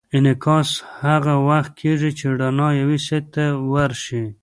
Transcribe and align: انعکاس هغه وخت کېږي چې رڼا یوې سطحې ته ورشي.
انعکاس 0.17 0.69
هغه 1.03 1.33
وخت 1.49 1.71
کېږي 1.81 2.11
چې 2.17 2.25
رڼا 2.39 2.69
یوې 2.81 2.99
سطحې 3.07 3.19
ته 3.33 3.45
ورشي. 3.71 4.23